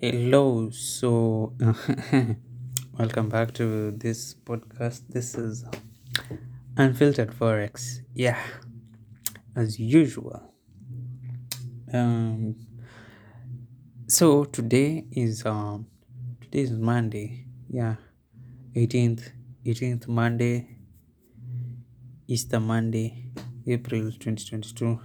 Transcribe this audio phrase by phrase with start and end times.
[0.00, 1.54] Hello, so
[2.98, 5.02] welcome back to this podcast.
[5.08, 5.64] This is
[6.76, 8.02] Unfiltered Forex.
[8.14, 8.38] Yeah,
[9.56, 10.54] as usual.
[11.92, 12.54] Um,
[14.06, 15.88] so today is um
[16.42, 17.46] today is Monday.
[17.68, 17.96] Yeah,
[18.76, 19.32] 18th
[19.66, 20.76] 18th Monday,
[22.28, 23.32] Easter Monday,
[23.66, 25.00] April 2022.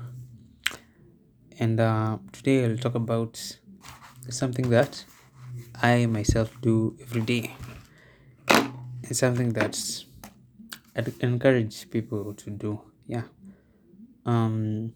[1.57, 3.57] And uh, today I'll talk about
[4.29, 5.05] something that
[5.81, 7.55] I myself do every day.
[9.03, 9.77] It's something that
[10.95, 12.81] I encourage people to do.
[13.05, 13.23] Yeah.
[14.25, 14.93] Um,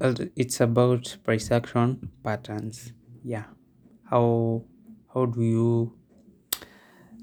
[0.00, 2.92] it's about price action patterns.
[3.22, 3.44] Yeah.
[4.08, 4.64] How
[5.12, 5.92] how do you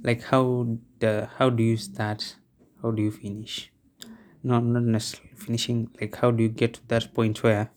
[0.03, 2.35] like how the how do you start?
[2.81, 3.71] How do you finish?
[4.43, 5.89] No, not necessarily finishing.
[5.99, 7.71] Like how do you get to that point where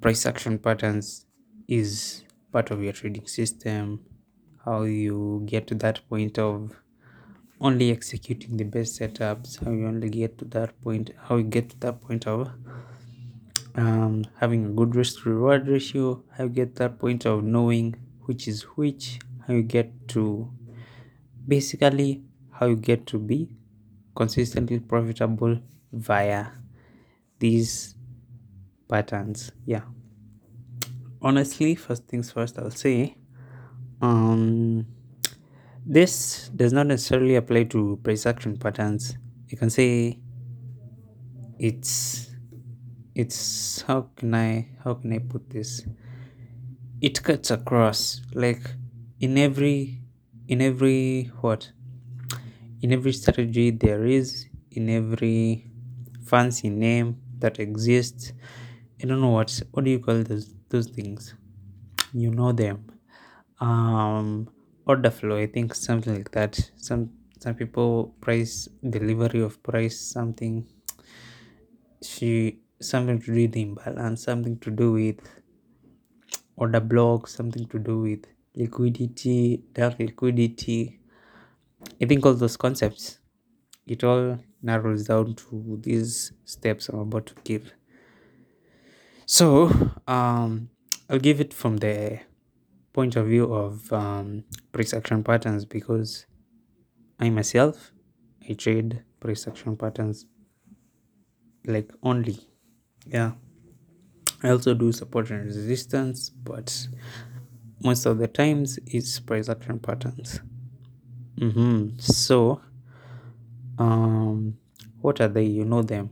[0.00, 1.26] price action patterns
[1.70, 4.00] is part of your trading system?
[4.64, 6.76] How you get to that point of
[7.60, 9.64] only executing the best setups?
[9.64, 11.10] How you only get to that point?
[11.24, 12.50] How you get to that point of
[13.74, 16.22] um, having a good risk reward ratio?
[16.36, 17.94] How you get to that point of knowing
[18.26, 19.18] which is which?
[19.46, 20.50] How you get to
[21.46, 23.50] basically how you get to be
[24.14, 25.60] consistently profitable
[25.92, 26.46] via
[27.38, 27.96] these
[28.88, 29.52] patterns.
[29.66, 29.82] Yeah.
[31.22, 33.14] Honestly, first things first, I'll say
[34.02, 34.86] um,
[35.86, 39.16] this does not necessarily apply to price action patterns.
[39.48, 40.20] You can say
[41.58, 42.30] it's
[43.14, 45.86] it's how can I how can I put this?
[47.02, 48.62] It cuts across like
[49.20, 50.00] in every
[50.48, 51.72] in every what
[52.82, 55.70] in every strategy there is in every
[56.24, 58.32] fancy name that exists
[59.02, 61.34] i don't know what what do you call those those things.
[62.12, 62.78] You know them.
[63.60, 64.48] Um
[64.86, 65.38] order flow?
[65.38, 66.54] I think something like that.
[66.76, 70.66] Some some people price delivery of price something.
[72.02, 75.20] She something to do with imbalance something to do with
[76.56, 78.24] order block something to do with
[78.54, 81.00] liquidity dark liquidity.
[82.02, 83.20] I think all those concepts
[83.86, 87.72] it all narrows down to these steps i'm about to give
[89.38, 89.46] so
[90.08, 90.68] um
[91.08, 92.18] i'll give it from the
[92.92, 94.42] point of view of um,
[94.72, 96.26] price action patterns because
[97.20, 97.92] i myself
[98.48, 100.26] i trade price action patterns
[101.66, 102.38] like only.
[103.06, 103.32] Yeah.
[104.42, 106.88] I also do support and resistance but
[107.82, 110.40] most of the times it's price action patterns.
[111.36, 111.98] Mm-hmm.
[111.98, 112.60] so
[113.78, 114.56] um
[115.00, 115.44] what are they?
[115.44, 116.10] You know them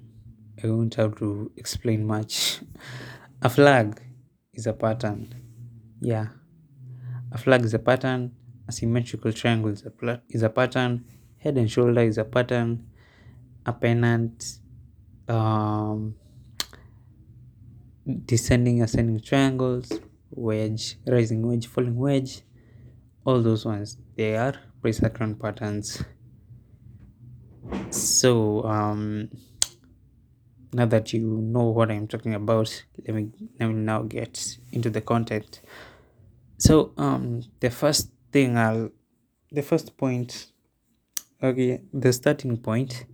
[0.63, 2.61] i won't have to explain much.
[3.43, 4.03] A flag
[4.53, 5.33] is a pattern.
[6.01, 6.27] Yeah.
[7.31, 8.33] A flag is a pattern.
[8.67, 11.05] A symmetrical triangle is a, is a pattern.
[11.39, 12.89] Head and shoulder is a pattern.
[13.65, 14.59] A pennant
[15.29, 16.17] um,
[18.25, 22.43] descending ascending triangles wedge rising wedge falling wedge.
[23.25, 26.03] All those ones they are price action patterns.
[27.91, 29.31] So um
[30.73, 34.91] now that you know what i'm talking about let me let me now get into
[34.91, 35.61] the content.
[36.59, 38.91] So um the first thing i'll
[39.51, 40.53] the first point
[41.43, 43.07] okay the starting point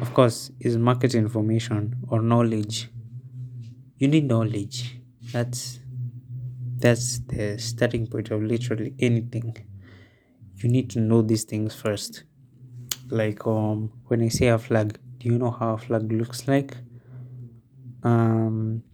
[0.00, 2.90] of course is market information or knowledge.
[3.98, 4.98] You need knowledge.
[5.32, 5.80] That's
[6.78, 9.56] that's the starting point of literally anything.
[10.56, 12.24] You need to know these things first.
[13.10, 16.76] Like um when i say a flag do you know how a flag looks like?
[18.04, 18.84] Um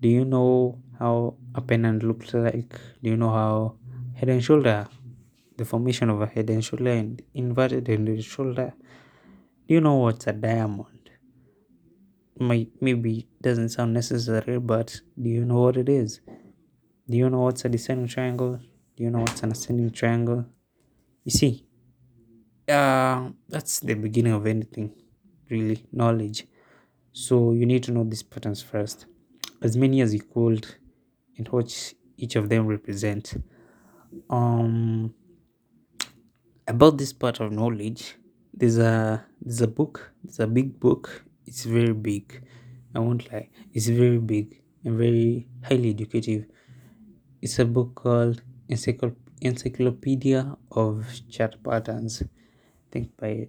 [0.00, 2.72] do you know how a pennant looks like?
[3.02, 3.76] Do you know how
[4.14, 4.88] head and shoulder
[5.58, 8.72] the formation of a head and shoulder and inverted head and shoulder
[9.68, 11.10] do you know what's a diamond?
[12.38, 16.22] Maybe doesn't sound necessary but do you know what it is?
[17.10, 18.58] Do you know what's a descending triangle?
[18.96, 20.46] Do you know what's an ascending triangle?
[21.24, 21.66] You see
[22.66, 25.03] uh that's the beginning of anything
[25.50, 26.46] really knowledge.
[27.12, 29.06] So you need to know these patterns first.
[29.62, 30.66] As many as you could
[31.38, 33.34] and what each of them represent.
[34.30, 35.14] Um
[36.66, 38.16] about this part of knowledge
[38.52, 41.24] there's a there's a book there's a big book.
[41.46, 42.42] It's very big.
[42.94, 43.50] I won't lie.
[43.74, 46.46] It's very big and very highly educative.
[47.42, 52.26] It's a book called Encycl- encyclopedia of chart patterns i
[52.90, 53.48] think by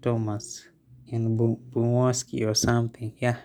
[0.00, 0.68] thomas
[1.12, 3.14] and Bumowski or something.
[3.18, 3.36] Yeah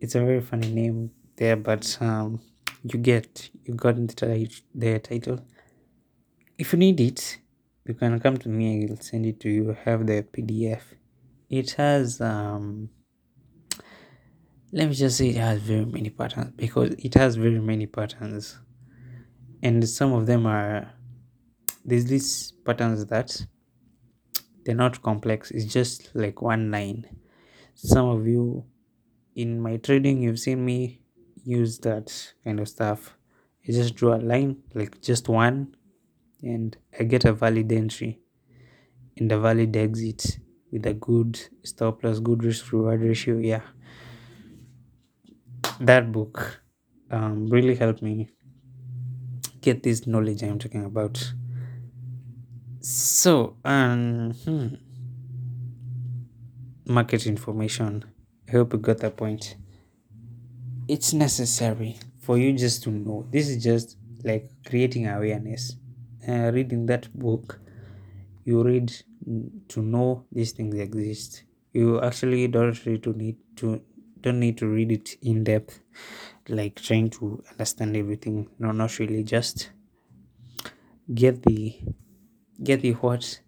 [0.00, 2.40] it's a very funny name there but um
[2.82, 5.44] you get you got the, the title.
[6.58, 7.38] If you need it
[7.86, 9.76] you can come to me i'll send it to you.
[9.84, 10.80] Have the pdf
[11.48, 12.88] it has um
[14.72, 18.58] let me just say it has very many patterns because it has very many patterns.
[19.62, 20.92] And some of them are
[21.84, 23.44] there's these patterns that
[24.70, 27.06] they're not complex it's just like one line.
[27.74, 28.64] Some of you
[29.36, 31.00] in my trading you've seen me
[31.44, 33.16] use that kind of stuff.
[33.68, 35.76] I just draw a line like just one
[36.42, 38.20] and I get a valid entry.
[39.16, 40.38] And a valid exit
[40.72, 43.62] with a good stop loss good risk reward ratio yeah.
[45.80, 46.62] That book
[47.10, 48.28] um, really helped me
[49.60, 51.32] get this knowledge I'm talking about
[52.80, 54.74] so um hmm,
[56.86, 58.04] market information.
[58.48, 59.56] I hope you got that point.
[60.88, 63.26] It's necessary for you just to know.
[63.30, 65.76] This is just like creating awareness.
[66.28, 67.60] Uh, reading that book
[68.44, 68.92] you read
[69.68, 71.44] to know these things exist.
[71.72, 73.80] You actually don't need to need to
[74.20, 75.80] don't need to read it in depth
[76.48, 78.48] like trying to understand everything.
[78.58, 79.70] No not really just
[81.14, 81.78] get the
[82.62, 83.40] get the what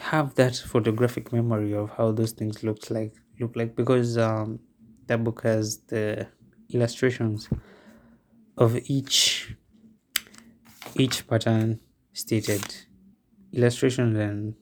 [0.00, 4.58] have that photographic memory of how those things look like look like because um
[5.06, 6.26] that book has the
[6.70, 7.48] illustrations
[8.56, 9.54] of each
[10.96, 11.80] each pattern
[12.12, 12.62] stated
[13.52, 14.54] illustrations and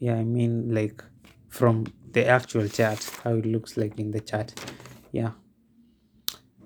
[0.00, 1.02] yeah i mean like
[1.48, 4.54] from the actual chart how it looks like in the chart
[5.12, 5.32] yeah.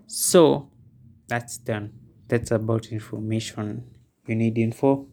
[0.07, 0.71] So
[1.29, 1.93] that's done.
[2.29, 3.91] That's about information
[4.27, 5.07] you need info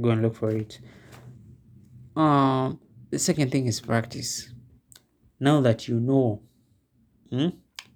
[0.00, 0.80] go and look for it.
[2.16, 2.80] Um
[3.10, 4.52] the second thing is practice.
[5.40, 6.42] Now that you know
[7.30, 7.48] hmm?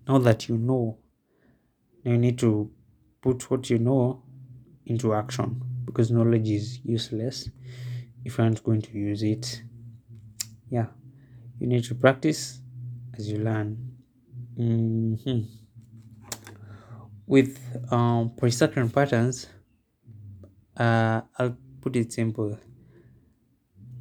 [0.07, 0.99] now that you know
[2.05, 2.71] you need to
[3.21, 4.23] put what you know
[4.87, 7.51] into action because knowledge is useless
[8.25, 9.63] if you aren't going to use it.
[10.71, 10.87] Yeah
[11.59, 12.61] you need to practice
[13.17, 13.77] as you learn.
[14.57, 15.15] Hmm
[17.29, 17.61] with
[17.93, 19.47] um pre-certain patterns
[20.79, 21.57] uh i'll
[21.89, 22.59] put it simple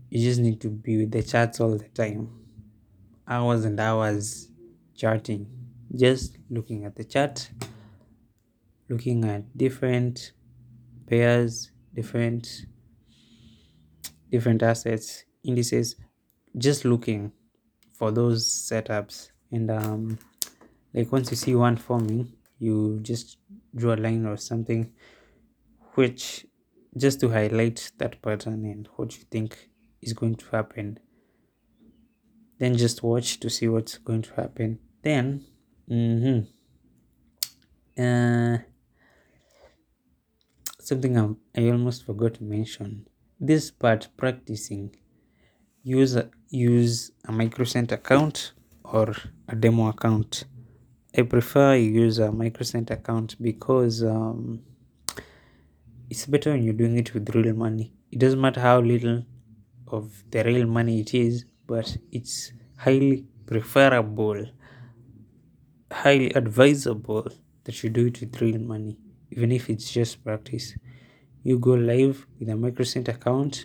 [0.09, 2.29] you just need to be with the charts all the time.
[3.25, 4.51] Hours and hours
[4.93, 5.47] charting
[5.95, 7.49] just looking at the chart
[8.89, 10.33] looking at different
[11.09, 12.65] pairs different
[14.29, 15.95] different assets indices
[16.57, 17.31] just looking
[17.93, 19.31] for those setups.
[19.49, 20.19] And um
[20.93, 23.37] like once you see one forming you just
[23.73, 24.91] draw a line or something
[25.93, 26.45] which
[26.97, 29.69] just to highlight that pattern and what you think
[30.01, 30.99] is going to happen.
[32.59, 34.79] Then just watch to see what's going to happen.
[35.03, 35.45] Then
[35.89, 36.39] mm-hmm,
[38.01, 38.57] uh,
[40.79, 43.07] something I, I almost forgot to mention.
[43.39, 44.95] This part practicing
[45.83, 48.53] use a, use a microcent account
[48.83, 49.13] or
[49.47, 50.45] a demo account.
[51.15, 54.61] I prefer use a microcent account because um,
[56.09, 57.93] it's better when you're doing it with real money.
[58.11, 59.23] It doesn't matter how little
[59.87, 64.45] of the real money it is but it's highly preferable
[65.91, 67.27] highly advisable
[67.63, 68.97] that you do it with real money
[69.31, 70.75] even if it's just practice.
[71.43, 73.63] You go live with a microcent account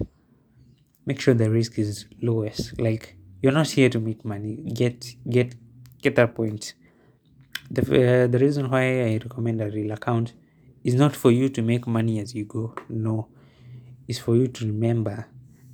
[1.07, 2.81] make sure the risk is lowest.
[2.81, 4.57] Like you're not here to make money.
[4.57, 5.55] Get get
[6.01, 6.75] get that point.
[7.71, 10.35] The, uh, the reason why i recommend a real account
[10.85, 12.75] is not for you to make money as you go.
[12.89, 13.29] No.
[14.09, 15.27] It's for you to remember.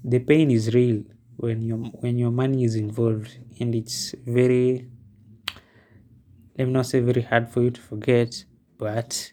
[0.04, 1.04] The pain is real
[1.36, 4.88] when your when your money is involved and it's very
[6.56, 8.44] let me not say very hard for you to forget
[8.78, 9.32] but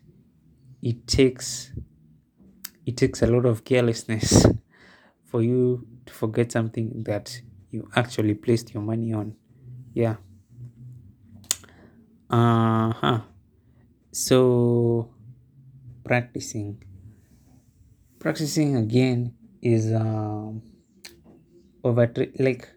[0.81, 1.73] it takes
[2.85, 4.45] it takes a lot of carelessness
[5.25, 7.41] for you to forget something that
[7.71, 9.35] you actually placed your money on.
[9.93, 10.17] Yeah.
[12.29, 13.21] Uh-huh.
[14.11, 15.09] So
[16.05, 16.81] practicing.
[18.19, 20.61] Practicing again is um
[21.83, 22.69] over like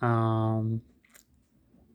[0.00, 0.80] um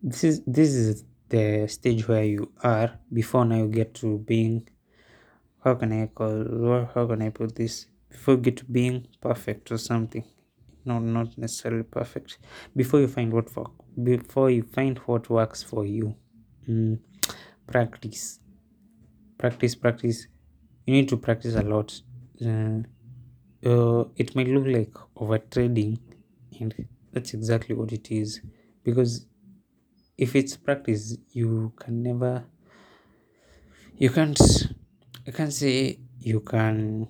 [0.03, 4.67] this is this is the stage where you are before now you get to being
[5.63, 7.87] how can i call how can i put this?
[8.09, 10.25] Before you get to being perfect or something
[10.83, 12.39] no not necessarily perfect.
[12.75, 13.71] Before you find what for
[14.03, 16.15] before you find what works for you.
[16.67, 16.99] Mm,
[17.67, 18.39] practice.
[19.37, 20.27] Practice practice
[20.85, 22.01] you need to practice a lot.
[22.43, 22.81] Uh,
[23.63, 25.99] uh, it might look like over trading
[26.59, 26.73] and
[27.13, 28.41] that's exactly what it is.
[28.83, 29.25] Because
[30.17, 32.43] if it's practice you can never
[33.97, 34.39] you can't
[35.25, 37.07] you can't say you can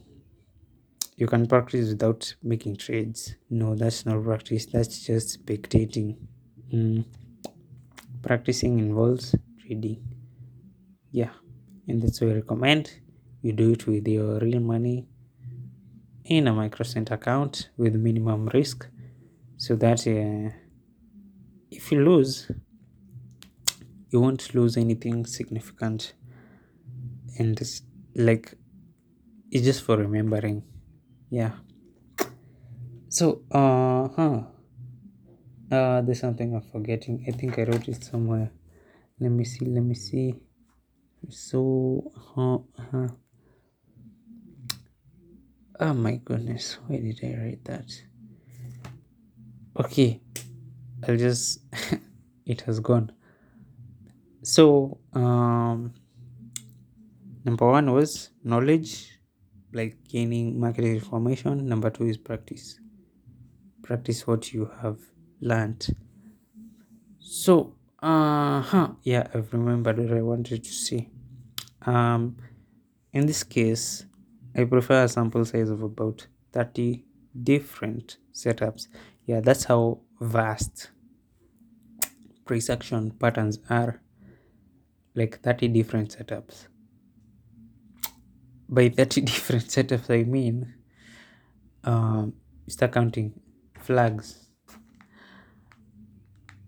[1.15, 3.35] you can practice without making trades.
[3.49, 4.65] No that's not practice.
[4.65, 6.17] That's just spectating.
[6.73, 7.03] Mm.
[8.21, 10.01] practicing involves trading.
[11.11, 11.31] Yeah
[11.87, 13.00] and that's why i recommend
[13.41, 15.07] you do it with your real money
[16.25, 18.87] in a microcent account with minimum risk
[19.57, 20.49] so that uh,
[21.71, 22.51] if you lose
[24.11, 26.13] you won't lose anything significant.
[27.39, 27.81] And it's
[28.13, 28.53] like
[29.49, 30.63] it's just for remembering.
[31.29, 31.51] Yeah.
[33.07, 34.41] So uh huh.
[35.71, 37.23] Uh there's something i'm forgetting.
[37.27, 38.51] I think i wrote it somewhere.
[39.19, 40.35] Let me see let me see.
[41.29, 43.07] So uh, uh
[45.81, 47.89] oh my goodness why did i write that?
[49.79, 50.21] Okay
[51.07, 51.59] i'll just
[52.45, 53.11] it has gone.
[54.43, 55.93] So um
[57.43, 59.19] number one was knowledge
[59.73, 61.67] like gaining market information.
[61.67, 62.79] Number two is practice.
[63.81, 64.99] Practice what you have
[65.39, 65.87] learned.
[67.19, 71.09] So uh huh yeah i've remembered what i wanted to say.
[71.87, 72.37] Um
[73.13, 74.05] in this case
[74.55, 77.05] i prefer a sample size of about 30
[77.43, 78.87] different setups.
[79.25, 80.91] Yeah that's how vast
[82.45, 84.01] price action patterns are.
[85.15, 86.67] Like 30 different setups.
[88.69, 90.73] By 30 different setups i mean
[91.83, 92.33] um
[92.67, 93.33] start counting
[93.79, 94.47] flags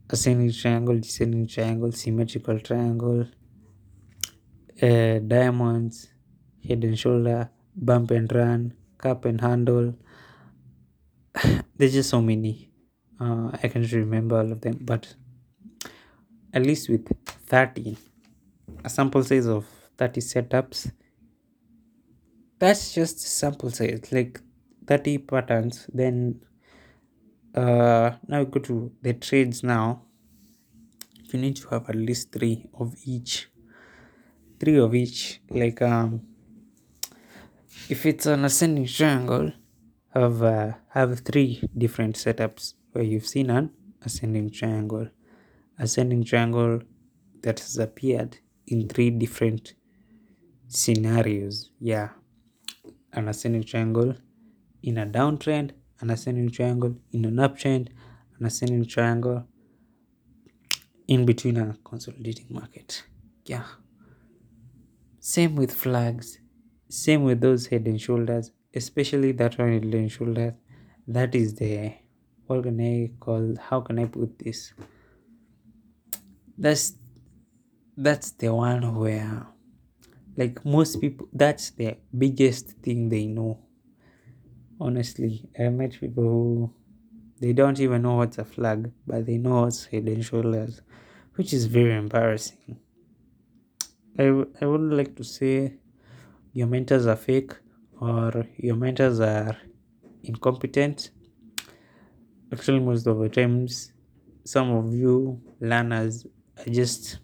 [0.09, 3.25] ascending triangle descending triangle symmetrical triangle
[4.81, 6.09] uh, diamonds
[6.67, 9.95] head and shoulder bump and run cup and handle.
[11.77, 12.69] There's just so many.
[13.19, 15.15] Uh, i can't remember all of them but
[16.51, 17.07] at least with
[17.45, 17.95] 30
[18.83, 19.65] a sample size of
[19.97, 20.91] 30 setups
[22.63, 24.39] that's just sample size like
[24.87, 25.87] 30 patterns.
[25.93, 26.41] Then
[27.55, 30.03] uh now we go to the trades now.
[31.31, 33.49] You need to have at least three of each
[34.59, 36.21] three of each like um
[37.89, 39.51] if it's an ascending triangle
[40.13, 43.71] have uh, have three different setups where you've seen an
[44.03, 45.09] ascending triangle.
[45.79, 46.81] Ascending triangle
[47.41, 48.37] that has appeared
[48.67, 49.73] in three different
[50.67, 52.09] scenarios yeah.
[53.11, 54.15] An ascending triangle
[54.81, 57.89] in a downtrend an ascending triangle in an uptrend
[58.39, 59.47] an ascending triangle
[61.07, 63.03] in between a consolidating market
[63.45, 63.65] yeah.
[65.19, 66.39] Same with flags
[66.93, 70.53] same with those head and shoulders especially that one head and shoulders.
[71.07, 71.93] That is the
[72.47, 74.73] what can i call how can i put this?
[76.57, 76.93] That's
[77.97, 79.47] that's the one where
[80.37, 83.59] like most people that's the biggest thing they know.
[84.79, 86.73] Honestly i met people who
[87.39, 90.81] they don't even know what's a flag but they know what's head and shoulders
[91.35, 92.79] which is very embarrassing.
[94.17, 94.29] I,
[94.65, 95.73] would like to say
[96.53, 97.53] your mentors are fake
[97.99, 99.57] or your mentors are
[100.23, 101.11] incompetent.
[102.51, 103.91] Actually most of the times
[104.45, 106.25] some of you learners
[106.59, 107.19] are just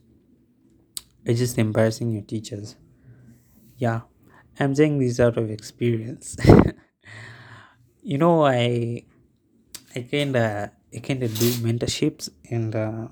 [1.28, 2.76] are just embarrassing your teachers.
[3.78, 4.02] Yeah
[4.60, 6.36] i'm saying this out of experience.
[8.02, 9.04] You know i
[9.96, 13.08] i kind of i kind of do mentorships and uh,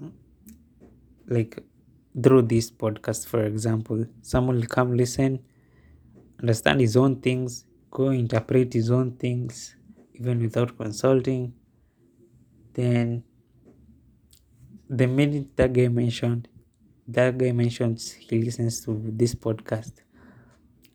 [1.28, 1.60] like
[2.24, 5.40] through this podcast for example someone will come listen
[6.40, 9.76] understand his own things go interpret his own things
[10.14, 11.54] even without consulting.
[12.74, 13.24] Then
[14.90, 16.48] the minute that guy mentioned
[17.08, 18.92] that guy mentions he listens to
[19.22, 19.94] this podcast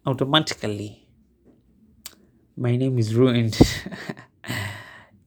[0.07, 1.09] automatically
[2.57, 3.59] my name is ruined.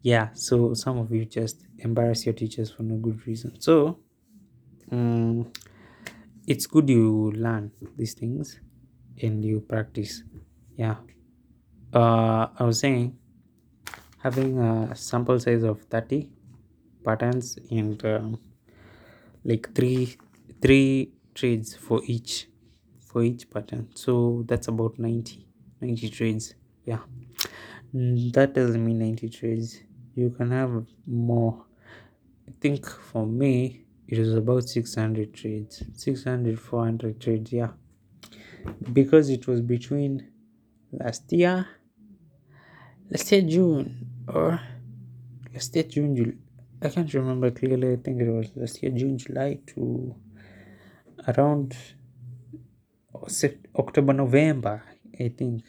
[0.01, 3.59] Yeah so some of you just embarrass your teachers for no good reason.
[3.59, 3.99] So
[4.91, 5.51] um,
[6.47, 8.59] it's good you learn these things
[9.21, 10.23] and you practice.
[10.77, 10.95] Yeah.
[11.93, 13.17] Uh, i was saying
[14.19, 16.29] having a sample size of 30
[17.03, 18.39] patterns and um,
[19.43, 20.17] like three
[20.61, 22.47] three trades for each
[22.99, 23.89] for each pattern.
[23.95, 25.47] So that's about 90
[25.81, 26.55] 90 trades
[26.85, 26.99] yeah.
[27.93, 29.81] That doesn't mean 90 trades
[30.15, 31.65] you can have more.
[32.47, 37.71] I think for me it was about 600 trades 600 400 trades yeah
[38.93, 40.27] because it was between
[40.91, 41.67] last year
[43.09, 44.59] last year june or
[45.53, 46.33] last year june July.
[46.81, 50.15] i can't remember clearly i think it was last year june july to
[51.27, 51.75] around
[53.75, 54.83] October, November,
[55.19, 55.63] I think.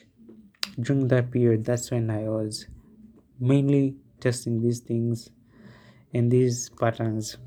[0.78, 2.66] During that period, that's when I was
[3.40, 5.30] mainly testing these things
[6.12, 7.38] and these patterns.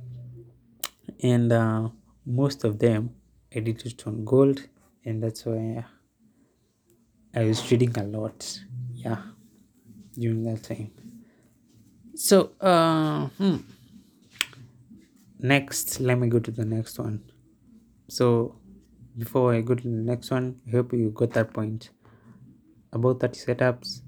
[1.22, 1.90] And uh,
[2.26, 3.12] most of them
[3.56, 4.68] I did it on gold,
[5.06, 5.86] and that's why
[7.36, 8.60] I was trading a lot.
[8.94, 9.22] Yeah,
[10.14, 10.92] during that time.
[12.16, 13.58] So, uh, hmm.
[15.40, 17.24] next, let me go to the next one.
[18.10, 18.56] So,
[19.18, 21.92] before I go to the next one, I hope you got that point
[22.92, 24.02] about 30 setups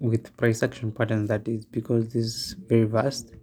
[0.00, 1.28] with price action patterns.
[1.28, 3.34] That is because this is very vast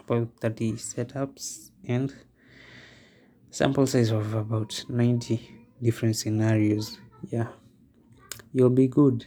[0.00, 2.14] about 30 setups and
[3.54, 5.48] sample size of about 90
[5.80, 6.98] different scenarios.
[7.30, 7.50] Yeah,
[8.52, 9.26] you'll be good.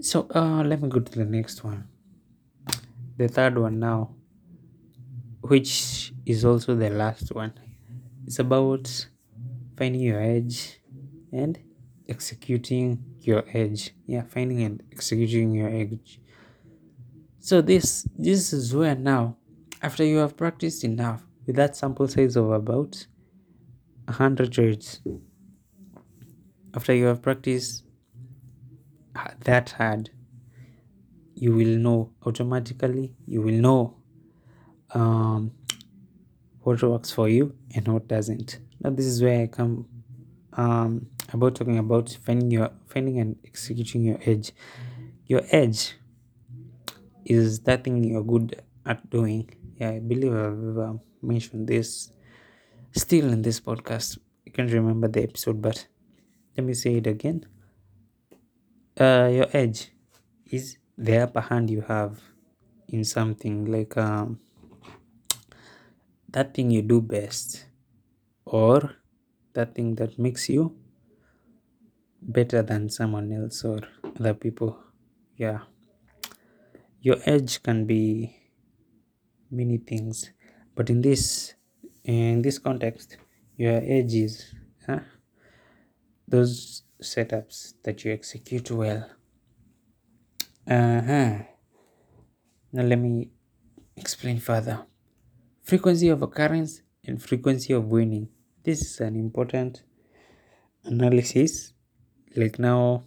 [0.00, 1.88] So, uh, let me go to the next one.
[3.16, 4.14] The third one now,
[5.40, 7.54] which is also the last one.
[8.26, 9.08] It's about
[9.78, 10.80] finding your edge
[11.32, 11.58] and
[12.10, 13.94] executing your edge.
[14.04, 16.20] Yeah, finding and executing your edge.
[17.38, 19.38] So this this is where now,
[19.80, 23.06] after you have practiced enough with that sample size of about
[24.08, 25.00] hundred trades,
[26.74, 27.84] after you have practiced
[29.44, 30.10] that hard,
[31.34, 33.14] you will know automatically.
[33.26, 33.96] You will know
[34.94, 35.52] um,
[36.60, 38.58] what works for you and what doesn't.
[38.80, 39.86] Now this is where I come
[40.54, 44.52] um, about talking about finding your finding and executing your edge.
[45.26, 45.94] Your edge
[47.24, 49.48] is that thing you're good at doing.
[49.78, 52.12] Yeah, I believe I've uh, mentioned this
[52.92, 54.18] still in this podcast.
[54.46, 55.86] I can't remember the episode, but
[56.56, 57.46] let me say it again.
[58.98, 59.92] Uh, your edge
[60.50, 62.20] is the upper hand you have
[62.88, 64.38] in something like um,
[66.28, 67.66] that thing you do best
[68.44, 68.96] or
[69.54, 70.76] that thing that makes you
[72.20, 73.80] better than someone else or
[74.18, 74.78] other people.
[75.36, 75.60] Yeah
[77.02, 78.36] your edge can be
[79.52, 80.32] many things.
[80.74, 81.54] But in this
[82.04, 83.16] in this context
[83.56, 84.54] your edges
[84.86, 85.00] huh,
[86.26, 89.08] those setups that you execute well.
[90.66, 91.38] Uh-huh.
[92.72, 93.30] Now let me
[93.96, 94.86] explain further.
[95.62, 98.28] Frequency of occurrence and frequency of winning.
[98.64, 99.82] This is an important
[100.84, 101.72] analysis.
[102.34, 103.04] Like now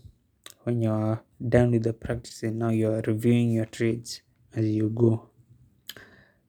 [0.63, 4.21] when you're done with the practice and now you're reviewing your trades
[4.53, 5.29] as you go.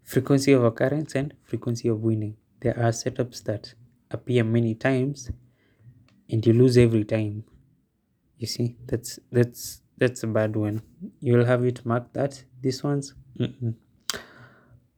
[0.06, 2.36] Frequency of occurrence and frequency of winning.
[2.60, 3.74] There are setups that
[4.10, 5.30] appear many times
[6.30, 7.44] and you lose every time.
[8.38, 10.82] You see, that's that's that's a bad one.
[11.20, 13.14] You'll have it marked that this one's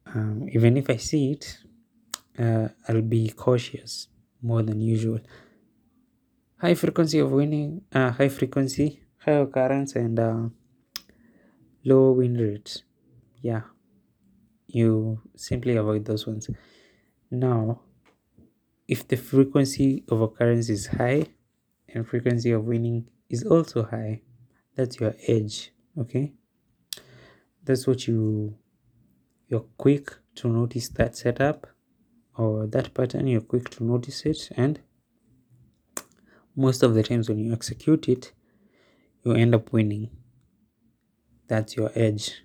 [0.07, 1.59] um, even if I see it,
[2.39, 4.07] uh, I'll be cautious
[4.41, 5.19] more than usual.
[6.57, 10.49] High frequency of winning, uh, high frequency high occurrence and uh,
[11.83, 12.83] low win rates
[13.41, 13.63] yeah
[14.73, 16.49] you simply avoid those ones
[17.31, 17.79] now
[18.87, 21.25] if the frequency of occurrence is high
[21.93, 24.21] and frequency of winning is also high
[24.75, 26.31] that's your edge okay
[27.63, 28.55] that's what you
[29.47, 31.67] you're quick to notice that setup
[32.37, 34.79] or that pattern you're quick to notice it and
[36.55, 38.31] most of the times when you execute it
[39.23, 40.09] you end up winning.
[41.47, 42.43] That's your edge.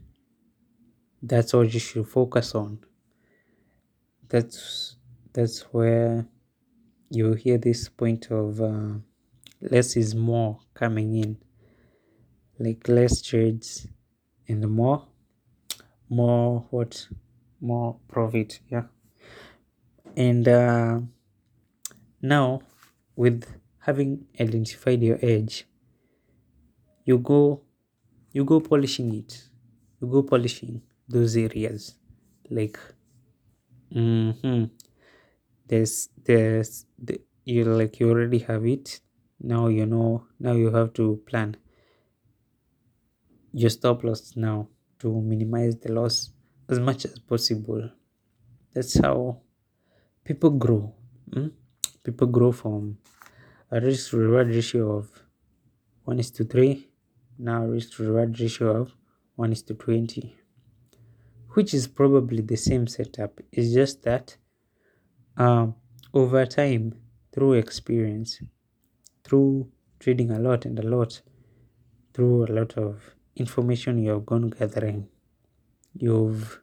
[1.25, 2.85] That's what you should focus on.
[4.29, 4.97] That's
[5.33, 6.27] that's where
[7.11, 8.95] you hear this point of uh,
[9.61, 11.39] less is more coming in.
[12.59, 13.87] Like less trades
[14.49, 15.09] and more
[16.09, 17.09] more what
[17.61, 18.85] more profit yeah
[20.17, 21.01] and uh,
[22.23, 22.61] now
[23.17, 23.45] with
[23.81, 25.67] having identified your edge
[27.09, 27.39] you go
[28.37, 29.33] you go polishing it
[30.01, 31.97] you go polishing those areas.
[32.51, 32.79] Like
[33.95, 34.65] mm-hmm,
[35.67, 39.01] there's there's the, you like you already have it.
[39.41, 41.57] Now you know now you have to plan
[43.53, 46.31] your stop loss now to minimize the loss
[46.69, 47.91] as much as possible.
[48.73, 49.45] That's how
[50.25, 50.95] people grow
[51.31, 51.51] mm?
[52.03, 52.97] people grow from
[53.71, 55.11] a risk reward ratio of
[56.05, 56.89] 1 is to 3
[57.39, 58.95] now risk reward ratio of
[59.37, 60.35] 1 is to 20
[61.55, 64.37] which is probably the same setup it's just that
[65.37, 65.75] um,
[66.13, 66.95] over time
[67.33, 68.41] through experience
[69.25, 71.21] through trading a lot and a lot
[72.13, 75.09] through a lot of information you have gone gathering
[75.95, 76.61] you've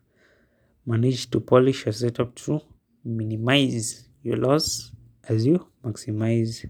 [0.86, 2.62] managed to polish your setup to
[3.04, 4.92] minimize your loss
[5.28, 6.70] as you maximize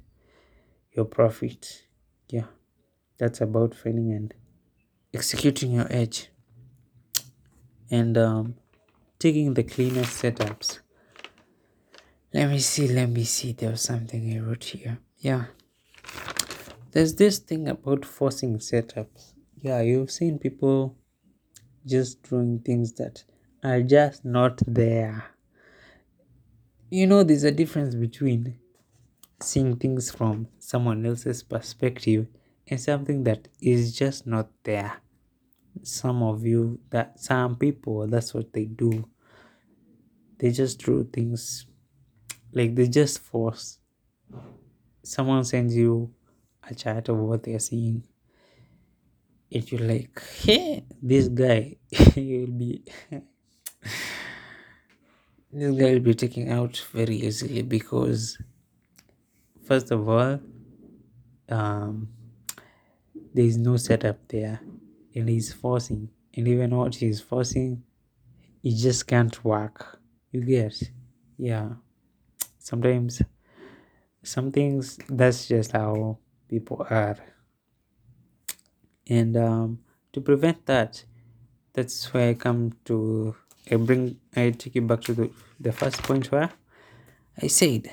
[0.93, 1.83] your profit.
[2.29, 2.45] Yeah,
[3.17, 4.33] that's about finding and
[5.13, 6.29] executing your edge
[7.91, 8.55] and um,
[9.19, 10.79] taking the cleanest setups.
[12.33, 13.51] Let me see, let me see.
[13.51, 14.99] There was something I wrote here.
[15.19, 15.45] Yeah.
[16.91, 19.33] There's this thing about forcing setups.
[19.61, 20.95] Yeah, you've seen people
[21.85, 23.23] just doing things that
[23.63, 25.25] are just not there.
[26.89, 28.57] You know, there's a difference between
[29.41, 32.27] seeing things from someone else's perspective
[32.67, 35.01] and something that is just not there.
[35.83, 39.07] Some of you, that some people, that's what they do.
[40.37, 41.65] They just do things
[42.53, 43.79] like they just force.
[45.03, 46.13] Someone sends you
[46.67, 48.03] a chat of what they're seeing.
[49.49, 51.75] If you're like, hey, this guy,
[52.15, 52.83] you'll be
[55.51, 58.37] this guy will be taken out very easily because
[59.65, 60.39] first of all
[61.49, 62.07] um,
[63.33, 64.61] there is no setup there
[65.15, 66.09] and he's forcing.
[66.33, 67.83] And even what he's forcing
[68.63, 69.99] it just can't work.
[70.31, 70.91] You get?
[71.37, 71.69] Yeah.
[72.59, 73.21] Sometimes
[74.23, 77.17] some things that's just how people are.
[79.09, 79.79] And um,
[80.13, 81.03] to prevent that
[81.73, 83.35] that's why i come to
[83.71, 86.49] i bring i take you back to the, the first point where
[87.41, 87.89] i said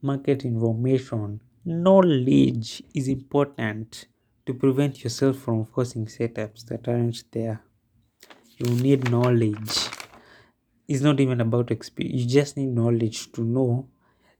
[0.00, 4.06] market information knowledge is important
[4.46, 7.64] to prevent yourself from forcing setups that aren't there.
[8.58, 9.88] You need knowledge.
[10.86, 13.88] It's not even about experience you just need knowledge to know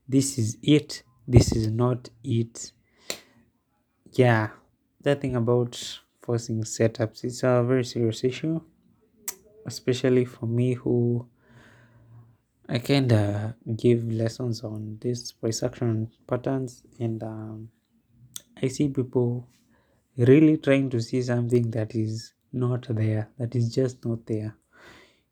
[0.09, 2.73] this is it this is not it.
[4.13, 4.51] Yeah
[5.01, 8.61] that thing about forcing setups it's a very serious issue
[9.67, 11.29] especially for me who
[12.69, 17.71] i kind of give lessons on these price action patterns and um,
[18.63, 19.49] i see people
[20.17, 24.57] really trying to see something that is not there that is just not there.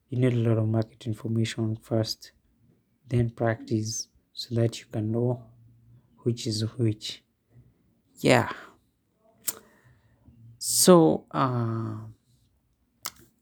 [0.09, 2.33] You need a lot of market information first
[3.09, 5.43] then practice so that you can know
[6.19, 7.23] which is which.
[8.19, 8.51] Yeah.
[10.59, 11.97] So uh,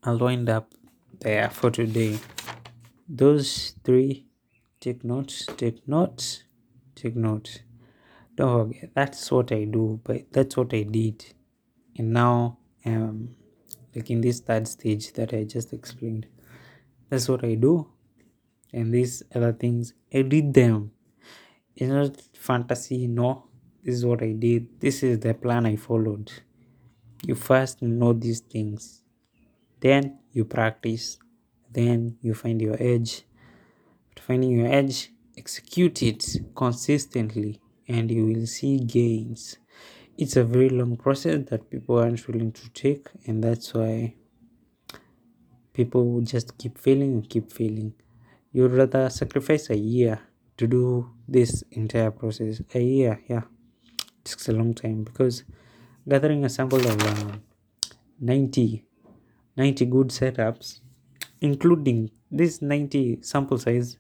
[0.05, 0.75] i'll wind up
[1.21, 2.19] there for today.
[3.09, 4.27] Those three
[4.81, 6.45] take notes take notes
[6.95, 7.61] take notes
[8.39, 11.25] don't forget that's what i do but that's what i did.
[11.97, 13.35] And now um
[13.95, 16.27] like in this third stage that i just explained
[17.11, 17.89] that's what i do.
[18.73, 20.93] And these other things i did them.
[21.75, 23.45] It's not fantasy no.
[23.83, 24.81] This is what i did.
[24.81, 26.31] This is the plan i followed.
[27.27, 29.03] You first know these things.
[29.81, 31.19] Then you practice.
[31.73, 33.25] Then you find your edge.
[34.11, 36.25] After finding your edge execute it
[36.55, 39.59] consistently and you will see gains.
[40.17, 44.15] It's a very long process that people aren't willing to take and that's why
[45.73, 47.95] people just keep failing and keep failing.
[48.53, 50.21] You'd rather sacrifice a year
[50.57, 52.61] to do this entire process.
[52.75, 53.43] A year yeah.
[53.99, 55.45] It takes a long time because
[56.07, 57.37] gathering a sample of uh,
[58.21, 58.85] 90
[59.57, 60.81] 90 good setups
[61.41, 63.97] including this 90 sample size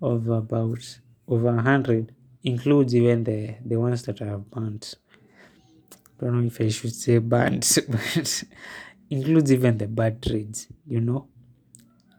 [0.00, 4.96] of about over 100 includes even the the ones that are burnt.
[6.20, 8.44] Don't know if i should say burnt but
[9.10, 11.26] includes even the bad trades you know?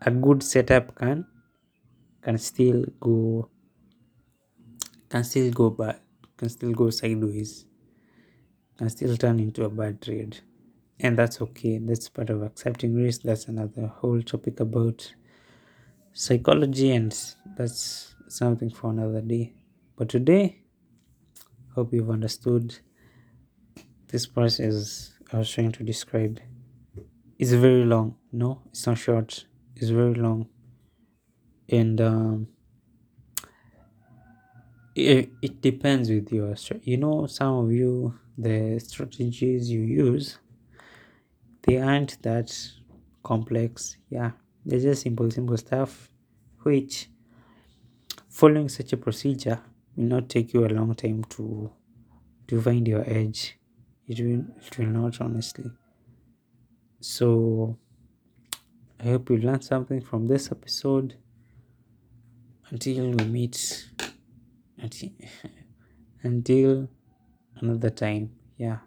[0.01, 1.25] A good setup can
[2.23, 3.49] can still go
[5.09, 5.99] can still go bad
[6.37, 7.65] can still go sideways
[8.77, 10.39] can still turn into a bad trade
[10.99, 11.79] and that's okay.
[11.79, 13.23] That's part of accepting risk.
[13.23, 15.13] That's another whole topic about
[16.13, 17.11] psychology and
[17.57, 19.53] that's something for another day
[20.01, 20.57] but today.
[21.75, 22.75] Hope you've understood.
[24.07, 26.39] This process i was trying to describe.
[27.37, 28.15] It's very long.
[28.31, 29.45] No it's not short.
[29.75, 30.47] It's very long.
[31.69, 32.47] And um
[34.95, 40.39] it, it depends with your you know some of you the strategies you use
[41.61, 42.49] they aren't that
[43.21, 43.97] complex.
[44.09, 44.31] Yeah
[44.65, 46.09] they're just simple simple stuff
[46.63, 47.07] which
[48.29, 49.61] following such a procedure
[49.95, 51.71] will not take you a long time to
[52.47, 53.57] to find your edge.
[54.07, 55.71] It will it will not honestly.
[56.99, 57.77] So
[58.99, 61.15] i hope you learned something from this episode.
[62.69, 63.89] Until we meet
[64.77, 65.09] until,
[66.23, 66.89] until
[67.57, 68.31] another time.
[68.57, 68.79] Yeah.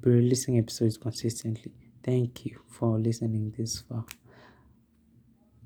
[0.00, 1.72] Be releasing episodes consistently.
[2.02, 4.04] Thank you for listening this far